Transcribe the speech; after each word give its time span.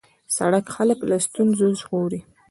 سړک 0.37 0.65
خلک 0.75 0.99
له 1.09 1.17
ستونزو 1.25 1.67
ژغوري. 1.81 2.21